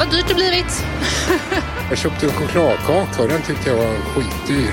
[0.00, 0.86] vad dyrt det blivit.
[1.88, 4.72] jag köpte en chokladkaka och den tyckte jag var skitdyr.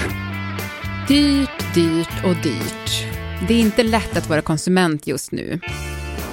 [1.08, 3.06] Dyrt, dyrt och dyrt.
[3.48, 5.60] Det är inte lätt att vara konsument just nu.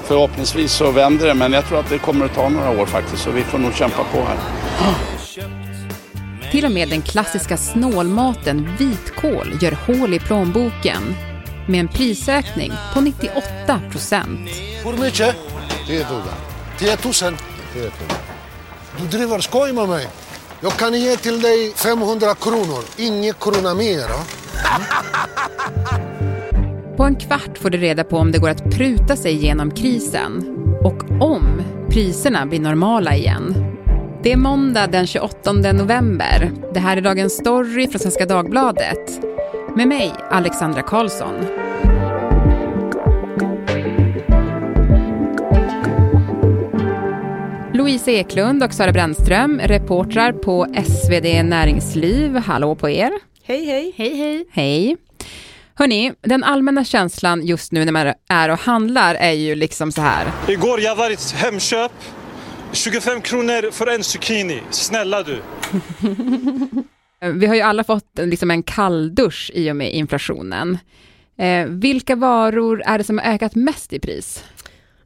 [0.05, 3.23] Förhoppningsvis så vänder det, men jag tror att det kommer att ta några år faktiskt,
[3.23, 4.39] så vi får nog kämpa på här.
[6.51, 11.15] Till och med den klassiska snålmaten vitkål gör hål i plånboken
[11.69, 14.51] med en prisökning på 98 procent.
[14.85, 15.37] Hur mycket?
[15.87, 16.23] 10 000.
[16.79, 17.35] 10 000?
[19.01, 20.07] Du driver skoj med mig.
[20.61, 24.07] Jag kan ge till dig 500 kronor, ingen krona mer.
[26.97, 30.57] På en kvart får du reda på om det går att pruta sig genom krisen
[30.85, 33.55] och om priserna blir normala igen.
[34.23, 36.51] Det är måndag den 28 november.
[36.75, 39.25] Det här är Dagens Story från Svenska Dagbladet.
[39.77, 41.64] Med mig, Alexandra Karlsson.
[47.95, 52.37] Louise Eklund och Sara Brännström, reportrar på SvD Näringsliv.
[52.37, 53.13] Hallå på er.
[53.43, 53.95] Hej, hej.
[53.97, 54.47] Hej, hej.
[54.51, 54.97] Hej.
[55.75, 60.01] Hörni, den allmänna känslan just nu när man är och handlar är ju liksom så
[60.01, 60.27] här.
[60.49, 61.93] Igår jag var i Hemköp.
[62.73, 64.63] 25 kronor för en zucchini.
[64.71, 65.43] Snälla du.
[67.35, 70.79] Vi har ju alla fått liksom en kalldusch i och med inflationen.
[71.39, 74.45] Eh, vilka varor är det som har ökat mest i pris?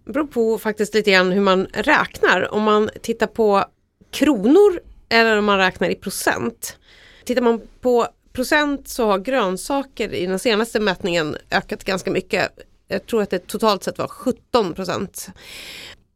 [0.09, 2.55] Det beror på faktiskt lite grann hur man räknar.
[2.55, 3.65] Om man tittar på
[4.11, 6.79] kronor eller om man räknar i procent.
[7.25, 12.51] Tittar man på procent så har grönsaker i den senaste mätningen ökat ganska mycket.
[12.89, 15.29] Jag tror att det totalt sett var 17 procent.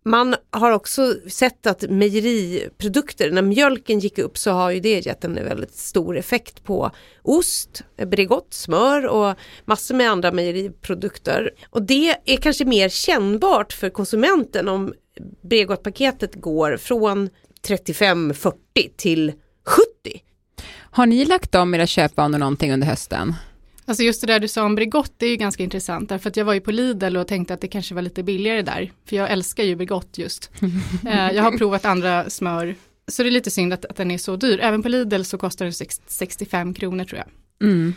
[0.05, 5.25] Man har också sett att mejeriprodukter, när mjölken gick upp så har ju det gett
[5.25, 6.91] en väldigt stor effekt på
[7.22, 11.50] ost, Bregott, smör och massor med andra mejeriprodukter.
[11.70, 14.95] Och det är kanske mer kännbart för konsumenten om
[15.42, 17.30] Bregottpaketet går från
[17.69, 18.53] 35-40
[18.97, 19.33] till
[19.64, 20.23] 70.
[20.75, 23.35] Har ni lagt om era köpvanor någonting under hösten?
[23.85, 26.37] Alltså just det där du sa om Bregott, det är ju ganska intressant, därför att
[26.37, 29.17] jag var ju på Lidl och tänkte att det kanske var lite billigare där, för
[29.17, 30.51] jag älskar ju Bregott just.
[31.07, 32.75] eh, jag har provat andra smör,
[33.09, 34.61] så det är lite synd att, att den är så dyr.
[34.61, 35.75] Även på Lidl så kostar den
[36.07, 37.69] 65 kronor tror jag.
[37.69, 37.95] Mm.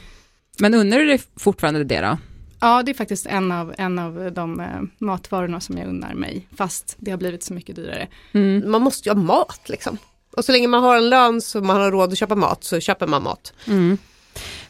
[0.59, 2.17] Men undrar du fortfarande det då?
[2.59, 6.47] Ja, det är faktiskt en av, en av de eh, matvarorna som jag unnar mig,
[6.55, 8.07] fast det har blivit så mycket dyrare.
[8.31, 8.71] Mm.
[8.71, 9.97] Man måste ju ha mat liksom.
[10.31, 12.79] Och så länge man har en lön så man har råd att köpa mat så
[12.79, 13.53] köper man mat.
[13.67, 13.97] Mm.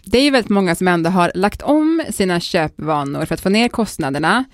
[0.06, 3.50] Det är ju väldigt många som ändå har lagt om sina köpvanor för att få
[3.50, 4.46] ner kostnaderna.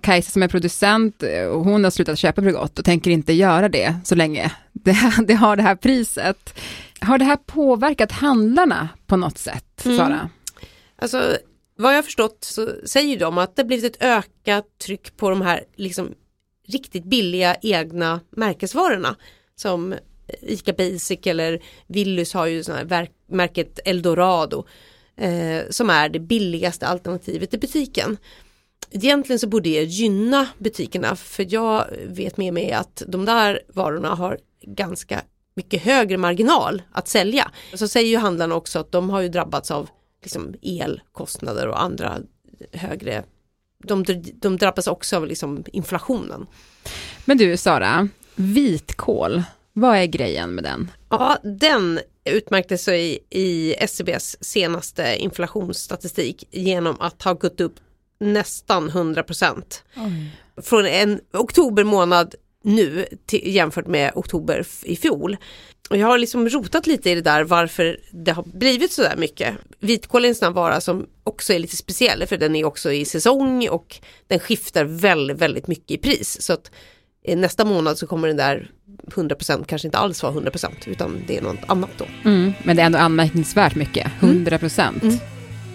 [0.00, 1.22] Kajsa som är producent,
[1.52, 4.96] och hon har slutat köpa Bregott och tänker inte göra det så länge det,
[5.26, 6.60] det, har det här priset.
[7.00, 9.98] Har det här påverkat handlarna på något sätt, mm.
[9.98, 10.30] Sara?
[10.96, 11.36] Alltså,
[11.76, 15.42] vad jag har förstått så säger de att det blivit ett ökat tryck på de
[15.42, 16.14] här liksom,
[16.68, 19.16] riktigt billiga egna märkesvarorna
[19.56, 19.94] som
[20.40, 24.66] ICA Basic eller Willys har ju sån här märket Eldorado
[25.20, 28.16] eh, som är det billigaste alternativet i butiken.
[28.90, 34.14] Egentligen så borde det gynna butikerna för jag vet med mig att de där varorna
[34.14, 35.20] har ganska
[35.54, 37.50] mycket högre marginal att sälja.
[37.74, 39.88] Så säger ju handlarna också att de har ju drabbats av
[40.22, 42.18] liksom elkostnader och andra
[42.72, 43.24] högre
[43.84, 44.04] de,
[44.34, 46.46] de drabbas också av liksom inflationen.
[47.24, 49.42] Men du Sara, vitkål,
[49.72, 50.90] vad är grejen med den?
[51.08, 57.74] Ja, den utmärkte sig i SCBs senaste inflationsstatistik genom att ha gått upp
[58.20, 59.84] nästan 100 procent.
[60.62, 65.36] Från en oktober månad nu till, jämfört med oktober i fjol.
[65.90, 69.16] Och jag har liksom rotat lite i det där varför det har blivit så där
[69.16, 69.54] mycket.
[69.78, 73.04] Vitkål är en sån vara som också är lite speciell för den är också i
[73.04, 76.42] säsong och den skiftar väldigt, väldigt mycket i pris.
[76.42, 76.70] Så att
[77.26, 78.70] nästa månad så kommer den där
[79.06, 82.04] 100% kanske inte alls vara 100% utan det är något annat då.
[82.24, 84.80] Mm, men det är ändå anmärkningsvärt mycket, 100%.
[84.80, 85.00] Mm.
[85.02, 85.18] Mm.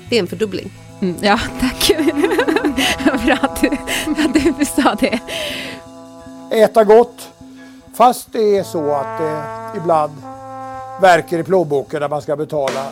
[0.09, 0.71] Det är en fördubbling.
[1.01, 1.91] Mm, ja, tack.
[3.25, 3.67] Bra att du,
[4.07, 5.19] att du sa det.
[6.51, 7.29] Äta gott,
[7.97, 9.43] fast det är så att det
[9.77, 10.13] ibland
[11.01, 12.91] verkar i plånboken när man ska betala.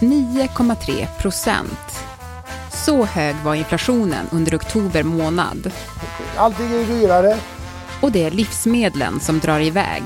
[0.00, 2.04] 9,3 procent.
[2.84, 5.72] Så hög var inflationen under oktober månad.
[6.36, 7.38] Allting är dyrare.
[8.00, 10.02] Och det är livsmedlen som drar iväg.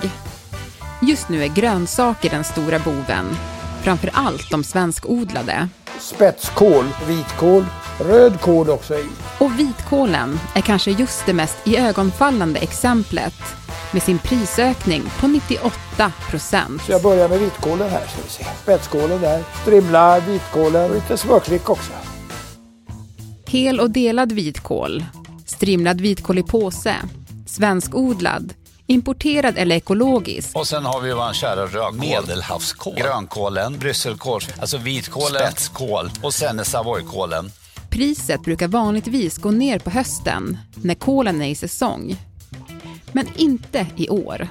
[1.03, 3.37] Just nu är grönsaker den stora boven.
[3.83, 5.69] Framför allt de svenskodlade.
[5.99, 7.67] Spetskål, vitkål,
[8.01, 9.07] rödkål också i.
[9.39, 13.35] Och vitkålen är kanske just det mest iögonfallande exemplet
[13.93, 16.83] med sin prisökning på 98 procent.
[16.83, 18.07] Så jag börjar med vitkålen här.
[18.07, 18.45] Ska vi se.
[18.63, 21.93] Spetskålen där, strimla vitkålen och lite smörklick också.
[23.53, 25.05] Hel och delad vitkål,
[25.47, 26.97] strimlad vitkål i påse,
[27.47, 28.55] svenskodlad
[28.87, 30.57] Importerad eller ekologisk.
[30.57, 31.95] Och sen har vi vår kära rödkål.
[31.95, 32.95] Medelhavskål.
[32.97, 37.51] Grönkålen, brysselkål, alltså vitkålen, spetskål och sen är savoykålen.
[37.91, 42.17] Priset brukar vanligtvis gå ner på hösten när kålen är i säsong.
[43.13, 44.49] Men inte i år.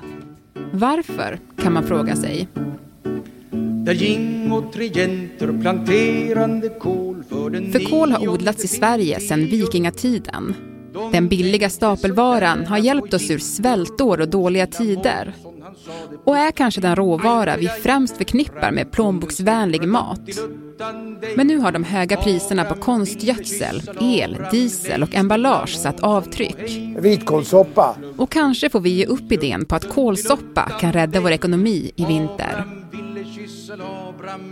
[0.74, 2.48] Varför, kan man fråga sig.
[3.86, 10.56] Där gingo regenter planterande kål för den För kål har odlats i Sverige sedan vikingatiden.
[11.12, 15.34] Den billiga stapelvaran har hjälpt oss ur svältår och dåliga tider.
[16.24, 20.22] Och är kanske den råvara vi främst förknippar med plånboksvänlig mat.
[21.36, 26.80] Men nu har de höga priserna på konstgödsel, el, diesel och emballage satt avtryck.
[26.98, 27.96] Vitkålssoppa.
[28.18, 32.06] Och kanske får vi ge upp idén på att kålsoppa kan rädda vår ekonomi i
[32.06, 32.66] vinter.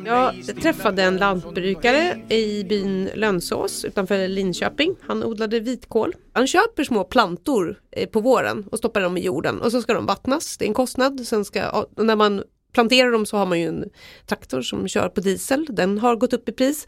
[0.06, 4.96] Jag träffade en lantbrukare i byn Lönsås utanför Linköping.
[5.02, 6.16] Han odlade vitkål.
[6.34, 9.94] Han köper små plantor eh, på våren och stoppar dem i jorden och så ska
[9.94, 10.58] de vattnas.
[10.58, 11.28] Det är en kostnad.
[11.28, 13.90] Sen ska, när man planterar dem så har man ju en
[14.26, 15.66] traktor som kör på diesel.
[15.70, 16.88] Den har gått upp i pris.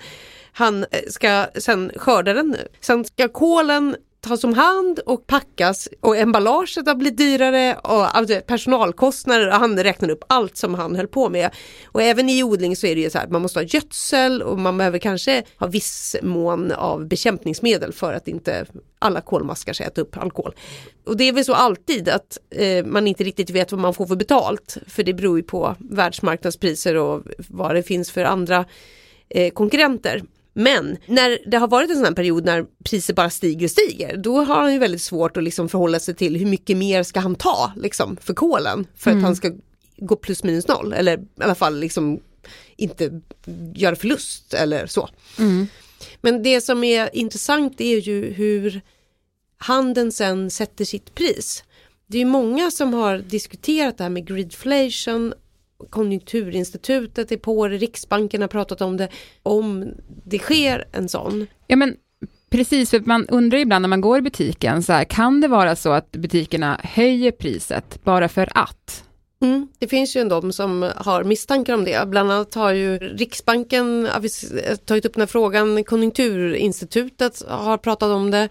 [0.52, 2.56] Han eh, ska sen skörda den.
[2.82, 8.42] Sen ska kålen tas om hand och packas och emballaget har blivit dyrare och alltså,
[8.48, 11.50] personalkostnader och han räknar upp allt som han höll på med.
[11.86, 14.60] Och även i odling så är det ju så här, man måste ha gödsel och
[14.60, 18.66] man behöver kanske ha viss mån av bekämpningsmedel för att inte
[19.00, 20.56] alla kolmaskar ska äta upp alkohol.
[21.06, 24.06] Och det är väl så alltid att eh, man inte riktigt vet vad man får
[24.06, 28.66] för betalt för det beror ju på världsmarknadspriser och vad det finns för andra
[29.30, 30.22] eh, konkurrenter.
[30.54, 34.18] Men när det har varit en sån här period när priser bara stiger och stiger,
[34.18, 37.20] då har han ju väldigt svårt att liksom förhålla sig till hur mycket mer ska
[37.20, 39.20] han ta liksom, för kolen för Mm.
[39.20, 39.52] att han ska
[39.98, 42.20] gå plus minus noll eller i alla fall liksom
[42.78, 43.22] inte
[43.76, 45.10] göra förlust eller så.
[45.40, 45.68] Mm.
[46.22, 48.82] Men det som är intressant är ju hur
[49.58, 51.64] handeln sen sätter sitt pris.
[52.08, 55.34] Det är ju många som har diskuterat det här med greedflation
[55.90, 59.10] Konjunkturinstitutet är på det, Riksbanken har pratat om det.
[59.44, 59.94] Om
[60.26, 61.48] det sker en sån.
[61.68, 61.96] Ja, men
[62.50, 65.76] precis, för man undrar ibland när man går i butiken, så här, kan det vara
[65.76, 69.04] så att butikerna höjer priset bara för att?
[69.42, 72.08] Mm, det finns ju en de som har misstankar om det.
[72.08, 74.08] Bland annat har ju Riksbanken
[74.86, 75.84] tagit upp den här frågan.
[75.84, 78.50] Konjunkturinstitutet har pratat om det.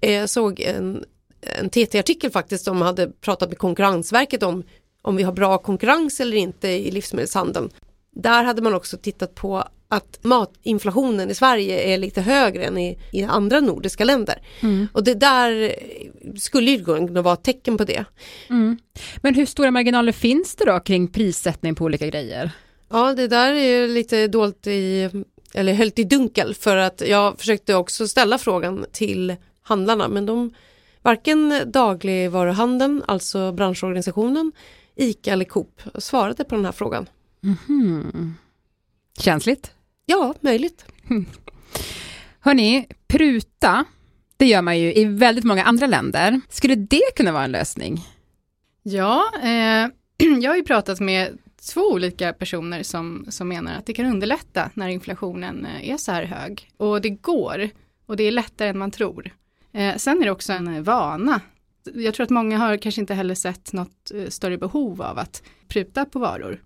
[0.00, 1.04] Jag såg en,
[1.40, 4.62] en TT-artikel faktiskt som hade pratat med Konkurrensverket om
[5.02, 7.70] om vi har bra konkurrens eller inte i livsmedelshandeln.
[8.10, 12.98] Där hade man också tittat på att matinflationen i Sverige är lite högre än i,
[13.12, 14.42] i andra nordiska länder.
[14.60, 14.88] Mm.
[14.92, 15.74] Och det där
[16.38, 18.04] skulle ju kunna vara ett tecken på det.
[18.50, 18.78] Mm.
[19.16, 22.50] Men hur stora marginaler finns det då kring prissättning på olika grejer?
[22.90, 25.10] Ja, det där är ju lite dolt i,
[25.54, 30.54] eller höljt i dunkel för att jag försökte också ställa frågan till handlarna men de,
[31.02, 34.52] varken dagligvaruhandeln, alltså branschorganisationen,
[34.98, 37.08] ICA eller Coop svarade på den här frågan.
[37.40, 38.34] Mhm.
[39.18, 39.72] Känsligt?
[40.06, 40.84] Ja, möjligt.
[42.40, 43.84] Hörni, pruta,
[44.36, 46.40] det gör man ju i väldigt många andra länder.
[46.48, 48.06] Skulle det kunna vara en lösning?
[48.82, 49.88] Ja, eh,
[50.40, 51.38] jag har ju pratat med
[51.74, 56.12] två olika personer som, som menar att det kan underlätta när inflationen eh, är så
[56.12, 56.70] här hög.
[56.76, 57.70] Och det går,
[58.06, 59.30] och det är lättare än man tror.
[59.72, 61.40] Eh, sen är det också en vana.
[61.94, 65.42] Jag tror att många har kanske inte heller sett något eh, större behov av att
[65.68, 66.62] pruta på varor.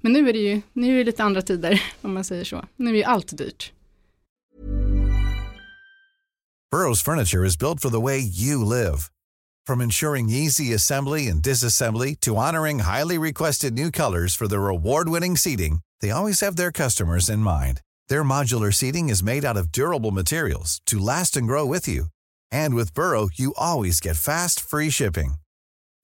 [0.00, 2.64] Men nu är det ju nu är det lite andra tider, om man säger så.
[2.76, 3.72] Nu är ju allt dyrt.
[6.74, 9.08] Burrow's furniture is built for the way you live.
[9.66, 15.36] From ensuring easy assembly and disassembly to honoring highly requested new colors for their award-winning
[15.36, 17.80] seating, they always have their customers in mind.
[18.08, 22.06] Their modular seating is made out of durable materials to last and grow with you.
[22.52, 25.34] And with Burrow, you always get fast, free shipping.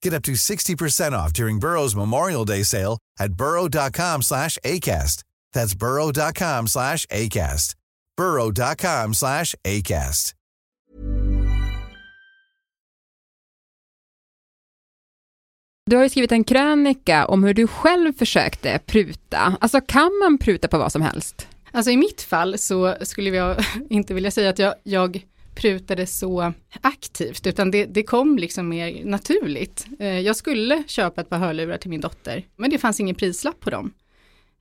[0.03, 5.23] Get up to 60% off during Burrow's Memorial Day sale at burrow.com slash ACAST.
[5.53, 7.75] That's burrow.com slash ACAST.
[8.17, 10.33] burrow.com slash ACAST.
[15.89, 19.57] Du har ju skrivit en krönika om hur du själv försökte pruta.
[19.61, 21.47] Alltså kan man pruta på vad som helst?
[21.71, 25.25] Alltså i mitt fall så skulle jag inte vilja säga att jag, jag
[25.55, 29.85] prutade så aktivt, utan det, det kom liksom mer naturligt.
[29.99, 33.59] Eh, Jag skulle köpa ett par hörlurar till min dotter, men det fanns ingen prislapp
[33.59, 33.93] på dem.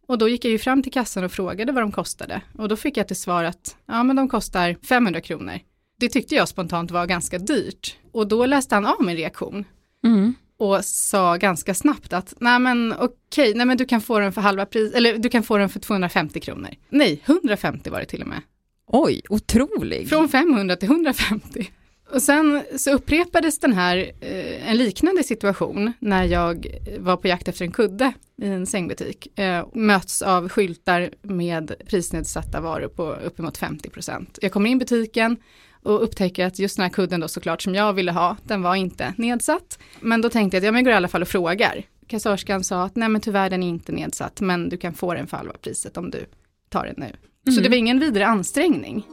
[0.08, 2.40] Och då gick jag ju fram till kassan och frågade vad de kostade.
[2.58, 5.58] Och då fick jag till svar att ja, men de kostar 500 kronor.
[6.00, 7.96] Det tyckte jag spontant var ganska dyrt.
[8.12, 9.64] Och då läste han av min reaktion
[10.04, 10.34] Mm.
[10.58, 14.40] och sa ganska snabbt att nej men okej, nej men du kan få den för
[14.40, 16.70] halva pris, eller du kan få den för 250 kronor.
[16.88, 18.40] Nej, 150 var det till och med.
[18.86, 20.08] Oj, otrolig.
[20.08, 21.70] Från 500 till 150.
[22.10, 27.28] Och sen så upprepades den här, eh, en liknande situation när jag eh, var på
[27.28, 28.12] jakt efter en kudde
[28.42, 29.38] i en sängbutik.
[29.38, 35.36] Eh, möts av skyltar med prisnedsatta varor på uppemot 50% Jag kommer in i butiken
[35.82, 38.74] och upptäcker att just den här kudden då såklart som jag ville ha, den var
[38.74, 39.78] inte nedsatt.
[40.00, 41.82] Men då tänkte jag att ja, men jag går i alla fall och frågar.
[42.06, 45.26] Kassörskan sa att nej men tyvärr den är inte nedsatt men du kan få den
[45.26, 46.26] för halva priset om du
[46.68, 47.12] tar den nu.
[47.46, 47.54] Mm.
[47.54, 49.06] Så det var ingen vidare ansträngning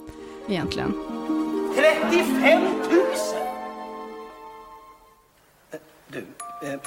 [0.49, 0.93] egentligen.
[1.75, 2.71] 35 000!
[6.07, 6.79] Du, eh,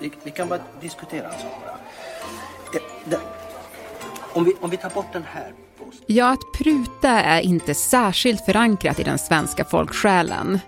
[0.00, 1.76] vi, vi, kan bara diskutera en sak bara.
[2.72, 3.20] Det, det,
[4.32, 5.52] om, vi, om vi tar bort den här
[6.06, 10.58] Ja, att pruta är inte särskilt förankrat i den svenska folksjälen.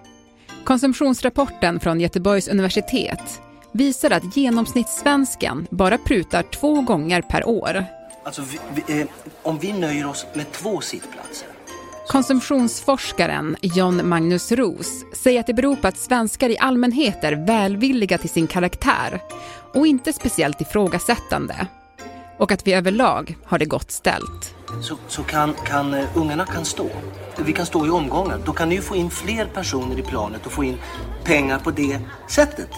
[0.64, 3.40] Konsumtionsrapporten från Göteborgs universitet
[3.72, 7.84] visar att genomsnittssvensken bara prutar två gånger per år.
[8.24, 9.06] Alltså, vi, vi, eh,
[9.42, 11.48] om vi nöjer oss med två sittplatser
[12.08, 18.18] Konsumtionsforskaren John Magnus Ros säger att det beror på att svenskar i allmänhet är välvilliga
[18.18, 19.20] till sin karaktär
[19.74, 21.66] och inte speciellt ifrågasättande.
[22.38, 24.54] Och att vi överlag har det gott ställt.
[24.82, 26.90] Så, så kan, kan uh, ungarna kan stå.
[27.46, 28.40] Vi kan stå i omgångar.
[28.44, 30.78] Då kan ni få in fler personer i planet och få in
[31.24, 32.70] pengar på det sättet.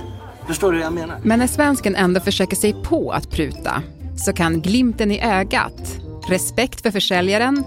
[0.46, 1.20] Förstår du vad jag menar?
[1.22, 3.82] Men när svensken ändå försöker sig på att pruta
[4.16, 7.64] så kan glimten i ögat, respekt för försäljaren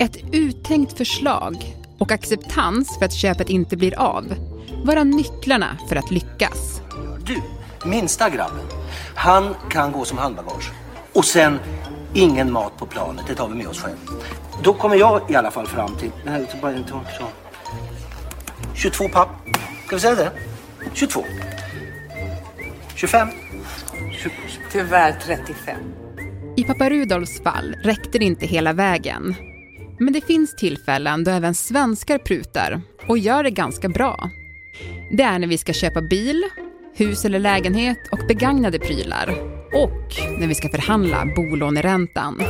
[0.00, 4.34] ett uttänkt förslag och acceptans för att köpet inte blir av
[4.84, 6.80] vara nycklarna för att lyckas.
[7.26, 7.42] Du,
[7.88, 8.66] minsta grabben,
[9.14, 10.72] han kan gå som handbagage.
[11.12, 11.58] Och sen
[12.14, 13.96] ingen mat på planet, det tar vi med oss själv.
[14.62, 16.10] Då kommer jag i alla fall fram till...
[16.62, 17.26] Bara en så.
[18.74, 19.28] 22 papp.
[19.86, 20.32] Ska vi säga det?
[20.94, 21.24] 22.
[22.94, 23.28] 25.
[24.72, 25.76] Tyvärr 35.
[26.56, 29.34] I pappa Rudolfs fall räckte det inte hela vägen.
[29.98, 34.30] Men det finns tillfällen då även svenskar prutar och gör det ganska bra.
[35.16, 36.42] Det är när vi ska köpa bil,
[36.94, 39.28] hus eller lägenhet och begagnade prylar.
[39.74, 42.42] Och när vi ska förhandla bolåneräntan.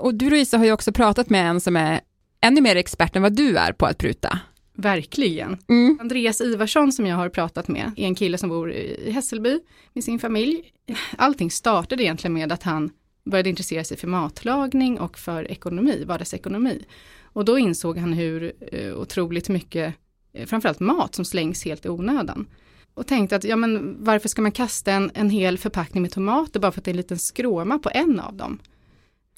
[0.00, 2.00] Och du Louisa har ju också pratat med en som är
[2.40, 4.38] ännu mer expert än vad du är på att pruta.
[4.76, 5.58] Verkligen.
[5.68, 5.98] Mm.
[6.00, 9.60] Andreas Ivarsson som jag har pratat med är en kille som bor i Hässelby
[9.92, 10.72] med sin familj.
[11.16, 12.90] Allting startade egentligen med att han
[13.24, 16.84] började intressera sig för matlagning och för ekonomi, vardagsekonomi.
[17.22, 19.94] Och då insåg han hur eh, otroligt mycket,
[20.32, 22.46] eh, framförallt mat som slängs helt i onödan.
[22.94, 26.60] Och tänkte att, ja men varför ska man kasta en, en hel förpackning med tomater
[26.60, 28.58] bara för att det är en liten skråma på en av dem?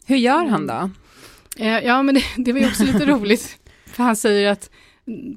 [0.07, 0.91] Hur gör han då?
[1.59, 3.59] Eh, ja men det, det var ju också lite roligt.
[3.87, 4.71] För han säger att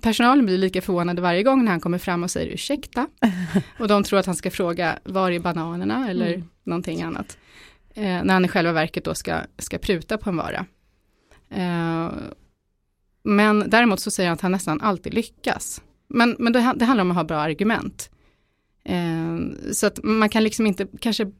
[0.02, 3.08] personalen blir lika förvånade varje gång när han kommer fram och säger ursäkta.
[3.80, 6.48] Och de tror att han ska fråga var är bananerna eller mm.
[6.64, 7.38] någonting annat
[7.94, 10.66] eh, när han i själva verket då ska, ska pruta på en vara.
[11.50, 12.12] Eh,
[13.24, 15.82] men däremot så säger han att han nästan alltid lyckas.
[16.08, 18.10] Men, men det, det handlar om att ha bra argument.
[18.84, 19.38] Eh,
[19.72, 21.32] så att man kan liksom inte kanske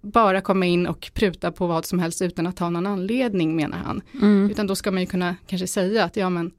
[0.00, 3.78] bara komma in och pruta på vad som helst utan att ha någon anledning menar
[3.78, 4.02] han.
[4.22, 4.50] Mm.
[4.50, 6.50] Utan då ska man ju kunna kanske säga att ja men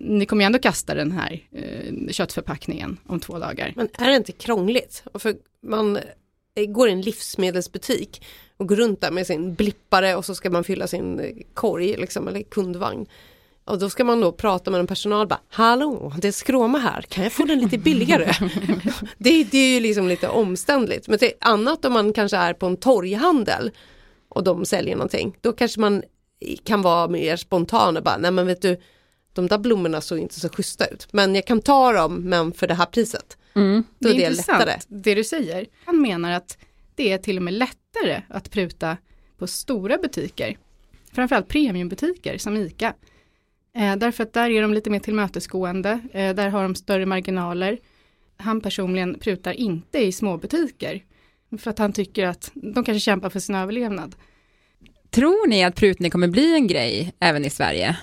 [0.00, 3.72] ni kommer ju ändå kasta den här eh, köttförpackningen om två dagar.
[3.76, 5.02] Men är det inte krångligt?
[5.14, 5.98] För man
[6.66, 8.22] går i en livsmedelsbutik
[8.56, 12.28] och går runt där med sin blippare och så ska man fylla sin korg liksom,
[12.28, 13.06] eller kundvagn.
[13.64, 17.02] Och då ska man då prata med en personal bara, hallå, det är skråma här,
[17.02, 18.32] kan jag få den lite billigare?
[19.18, 21.08] det, det, är ju liksom lite omständligt.
[21.08, 23.70] Men det är annat om man kanske är på en torghandel
[24.28, 26.02] och de säljer någonting, då kanske man
[26.64, 28.80] kan vara mer spontan och bara, nej men vet du,
[29.32, 32.66] de där blommorna såg inte så schyssta ut, men jag kan ta dem, men för
[32.66, 33.38] det här priset.
[33.54, 33.84] Mm.
[33.98, 34.80] Då det är, det intressant lättare.
[34.88, 35.66] det du säger.
[35.84, 36.58] Han menar att
[36.94, 38.96] det är till och med lättare att pruta
[39.38, 40.58] på stora butiker.
[41.12, 42.94] Framförallt premiumbutiker som ICA.
[43.76, 47.78] Eh, därför att där är de lite mer tillmötesgående, eh, där har de större marginaler.
[48.36, 51.04] Han personligen prutar inte i småbutiker.
[51.58, 54.16] För att han tycker att de kanske kämpar för sin överlevnad.
[55.10, 57.96] Tror ni att prutning kommer bli en grej även i Sverige?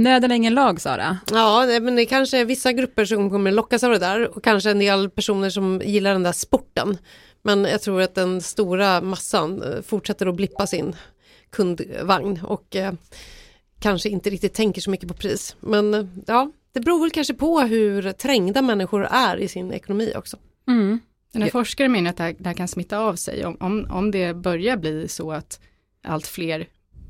[0.00, 1.18] Nöden är ingen lag, Sara.
[1.30, 4.70] Ja, men det är kanske vissa grupper som kommer lockas av det där och kanske
[4.70, 6.98] en del personer som gillar den där sporten.
[7.42, 10.96] Men jag tror att den stora massan eh, fortsätter att blippa sin
[11.50, 12.92] kundvagn och eh,
[13.80, 15.56] kanske inte riktigt tänker så mycket på pris.
[15.60, 20.12] Men eh, ja, det beror väl kanske på hur trängda människor är i sin ekonomi
[20.16, 20.36] också.
[20.68, 21.00] Mm.
[21.32, 23.86] Den här forskaren menar att det här, det här, kan smitta av sig om, om,
[23.90, 25.60] om det börjar bli så att
[26.04, 26.66] allt fler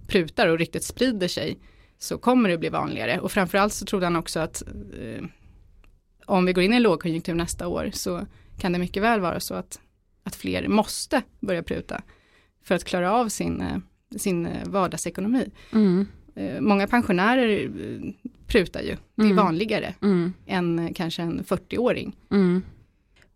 [0.07, 1.59] prutar och riktigt sprider sig
[2.03, 4.63] så kommer det bli vanligare och framförallt så trodde han också att
[5.03, 5.25] eh,
[6.27, 8.27] om vi går in i en lågkonjunktur nästa år så
[8.59, 9.81] kan det mycket väl vara så att,
[10.25, 12.03] att fler måste börja pruta
[12.65, 13.79] för att klara av sin, eh,
[14.17, 15.51] sin eh, vardagsekonomi.
[15.73, 16.07] Mm.
[16.35, 17.71] Eh, många pensionärer
[18.47, 18.97] prutar ju.
[19.15, 19.37] Det är Mm.
[19.37, 20.33] vanligare Mm.
[20.47, 22.17] än kanske en 40-åring.
[22.31, 22.63] Mm.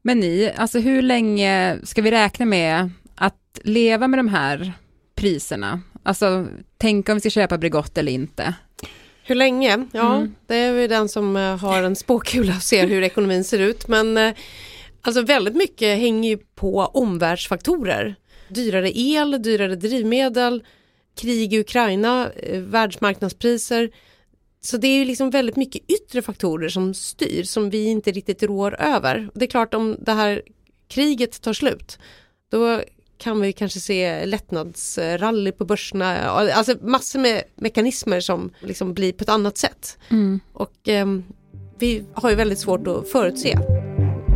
[0.03, 4.73] Men ni, alltså hur länge ska vi räkna med att leva med de här
[5.15, 5.81] priserna?
[6.07, 6.47] Alltså,
[6.79, 8.55] tänk om vi ska köpa Bregott eller inte.
[9.25, 9.87] Hur länge?
[9.93, 10.35] Ja, Mm.
[10.47, 13.89] det är ju den som eh, har en spåkula och ser hur ekonomin ser ut.
[13.89, 14.35] Men eh,
[15.03, 18.15] alltså väldigt mycket hänger ju på omvärldsfaktorer.
[18.49, 20.65] Dyrare el, dyrare drivmedel,
[21.21, 23.91] krig i Ukraina, eh, världsmarknadspriser.
[24.61, 28.43] Så det är ju liksom väldigt mycket yttre faktorer som styr som vi inte riktigt
[28.43, 29.29] rår över.
[29.35, 30.43] Det är klart om det här
[30.89, 31.99] kriget tar slut,
[32.51, 32.83] då
[33.19, 39.23] kan vi kanske se lättnadsrally på börserna, alltså massor med mekanismer som liksom blir på
[39.23, 39.99] ett annat sätt.
[40.11, 40.41] Mm.
[40.53, 41.25] Och ehm,
[41.79, 43.59] vi har ju väldigt svårt att förutse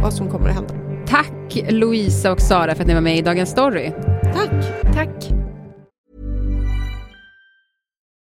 [0.02, 0.74] vad som kommer att hända.
[1.06, 3.92] Tack Louisa och Sara för att ni var med i Dagens Story.
[4.22, 4.50] Tack!
[4.94, 5.30] Tack!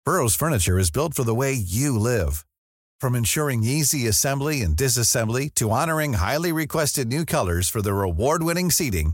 [0.08, 2.46] Burrow's furniture is built for the way you live.
[3.02, 8.72] From ensuring easy assembly and disassembly to honoring highly requested new colors for their award-winning
[8.72, 9.14] seating,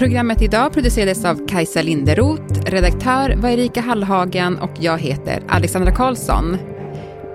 [0.00, 6.56] Programmet idag producerades av Kajsa Linderoth, redaktör var Erika Hallhagen och jag heter Alexandra Karlsson.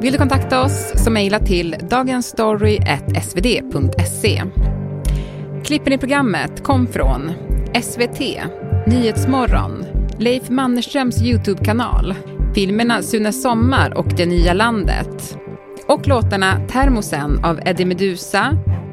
[0.02, 4.44] Vill du kontakta oss så mejla till dagensstory.svd.se.
[5.66, 7.32] Klippen i programmet kom från
[7.82, 8.20] SVT,
[8.88, 9.86] Nyhetsmorgon,
[10.20, 12.16] Leif Mannerströms YouTube-kanal,
[12.56, 15.38] filmerna Sune Sommar och Det nya landet
[15.88, 18.58] och låtarna Termosen av Eddie Meduza